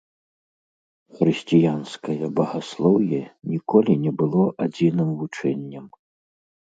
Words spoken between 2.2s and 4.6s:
багаслоўе ніколі не было